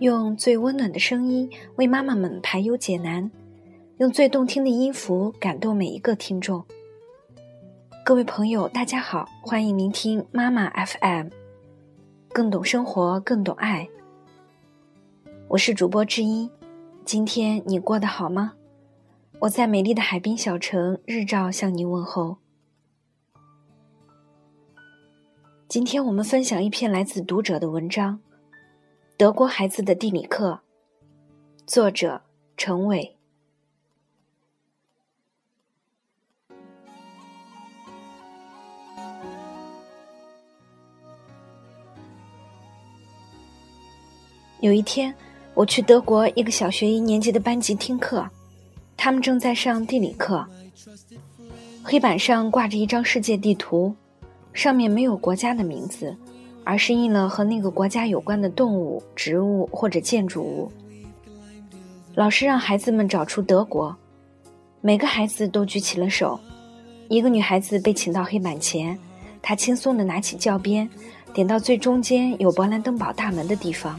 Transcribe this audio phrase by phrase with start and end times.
[0.00, 3.30] 用最温暖的声音为妈妈们排忧解难，
[3.96, 6.62] 用最动听的音符感动每一个听众。
[8.04, 11.28] 各位朋友，大家好，欢迎聆听妈妈 FM，
[12.28, 13.88] 更懂生活，更懂爱。
[15.48, 16.50] 我是主播之一，
[17.06, 18.52] 今天你过得好吗？
[19.38, 22.36] 我在美丽的海滨小城日照向您问候。
[25.66, 28.20] 今天我们分享一篇来自读者的文章。
[29.18, 30.60] 德国孩子的地理课，
[31.66, 32.20] 作者
[32.58, 33.16] 陈伟。
[44.60, 45.14] 有一天，
[45.54, 48.28] 我去德国一个小学一年级的班级听课，
[48.98, 50.46] 他们正在上地理课。
[51.82, 53.96] 黑板上挂着一张世界地图，
[54.52, 56.14] 上面没有国家的名字。
[56.68, 60.72] 而是印了和那个国家有关的动物、植物或者建筑物。
[62.16, 63.94] 老师让孩子们找出德国，
[64.80, 66.40] 每个孩子都举起了手。
[67.08, 68.98] 一个女孩子被请到黑板前，
[69.40, 70.90] 她轻松地拿起教鞭，
[71.32, 73.96] 点到最中间有勃兰登堡大门的地方。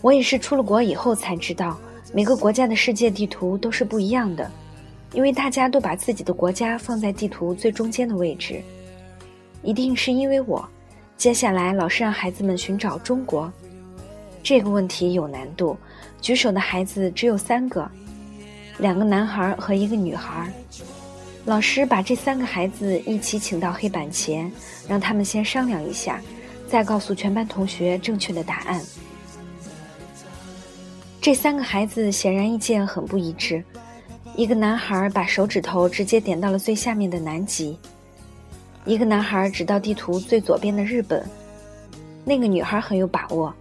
[0.00, 1.76] 我也是出了国以后才知道，
[2.14, 4.50] 每个国家的世界地图都是不一样的，
[5.12, 8.62] 因为大家都把自己的国家放在地图最中间的位置。
[9.62, 10.66] 一定是因为我。
[11.16, 13.50] 接下来，老师让孩子们寻找中国。
[14.42, 15.76] 这个问题有难度，
[16.20, 17.90] 举手的孩子只有三个，
[18.78, 20.52] 两个男孩和一个女孩。
[21.46, 24.50] 老师把这三个孩子一起请到黑板前，
[24.86, 26.20] 让他们先商量一下，
[26.68, 28.80] 再告诉全班同学正确的答案。
[31.20, 33.64] 这三个孩子显然意见很不一致。
[34.36, 37.78] 一个男孩把手指头直接点到了最下面的南极。
[38.86, 41.28] 一个男孩指到地图最左边的日本，
[42.24, 43.52] 那个女孩很有把握，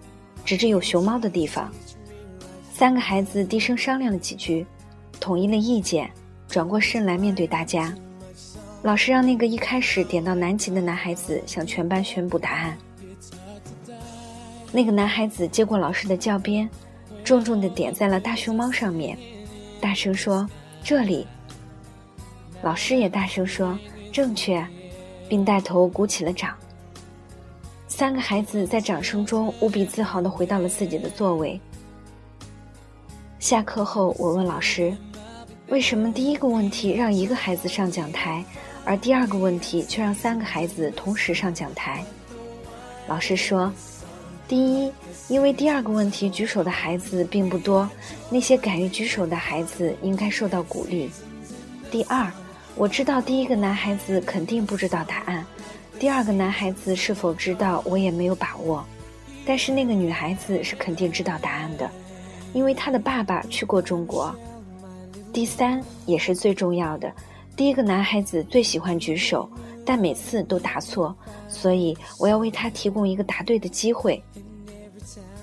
[0.45, 1.69] 指着有熊猫的地方。
[2.71, 4.63] 三个孩子低声商量了几句，
[5.19, 6.11] 统一了意见，
[6.47, 7.91] 转过身来面对大家。
[8.83, 12.77] 老师让那个一开始点到南极的男孩子向全班宣布答案。
[14.71, 16.69] 那个男孩子接过老师的教鞭，
[17.23, 19.17] 重重地点在了大熊猫上面，
[19.81, 20.47] 大声说
[20.83, 21.25] ：“这里。”
[22.61, 23.75] 老师也大声说
[24.13, 24.63] ：“正确。”
[25.29, 26.53] 并带头鼓起了掌。
[27.87, 31.59] 三个孩子在掌声中无比自豪地回到了自己的座位。
[33.39, 34.93] 下课后，我问老师
[35.69, 38.43] ：“为什么第一个问题让一个孩子上讲台，
[38.83, 42.03] 而第二个问题却让三个孩子同时上讲台？”
[43.07, 43.71] 老师说
[44.47, 44.91] ：“第一，
[45.27, 47.89] 因为第二个问题举手的孩子并不多，
[48.29, 51.09] 那些敢于举手的孩子应该受到鼓励。
[51.89, 52.29] 第二。”
[52.77, 55.45] 我知道第一个男孩子肯定不知道答案，
[55.97, 58.85] 第二个男孩子是否知道我也没有把握，
[59.45, 61.89] 但是那个女孩子是肯定知道答案的，
[62.51, 64.35] 因为她的爸爸去过中国。
[65.31, 67.09] 第三也是最重要的，
[67.55, 69.49] 第一个男孩子最喜欢举手，
[69.85, 71.15] 但每次都答错，
[71.47, 74.21] 所以我要为他提供一个答对的机会。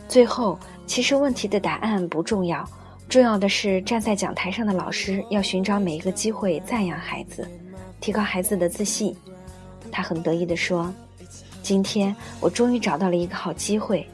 [0.07, 2.69] 最后，其实问题的答案不重要。
[3.13, 7.47] 重要的是，站在讲台上的老师要寻找每一个机会赞扬孩子，
[8.01, 9.15] 提高孩子的自信。
[9.91, 10.91] 他很得意地说
[11.63, 14.09] ：“今天我终于找到了一个好机会。”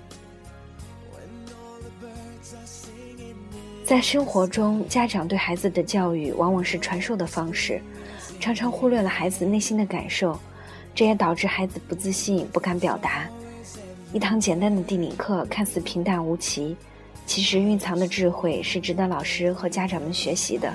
[3.87, 7.81] 在生活中，家长对孩子的教育往往是传授的方式，
[8.41, 10.37] 常常忽略了孩子内心的感受，
[10.93, 13.29] 这也导致孩子不自信、不敢表达。
[14.13, 16.77] 一堂简单的地理课看似平淡无奇。
[17.29, 20.73] 其实蕴藏的智慧是值得老师和家长们学习的。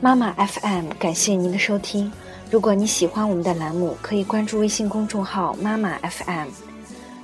[0.00, 2.10] 妈妈 FM，感谢您的收听。
[2.50, 6.48] 如果你喜欢我们的栏目，可以关注微信公众号“妈妈 FM”，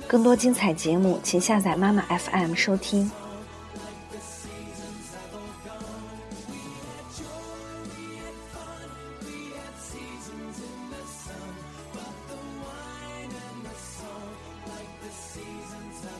[0.07, 3.09] 更多精彩节目，请下载妈妈 FM 收听。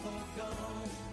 [0.01, 1.08] for gone.